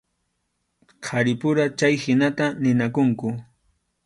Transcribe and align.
Qharipura 1.05 1.65
chayhinata 1.77 2.45
ninakunku. 2.61 3.27